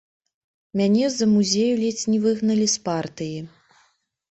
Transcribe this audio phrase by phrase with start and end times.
[0.81, 3.39] Мяне з-за музею ледзь не выгналі з партыі.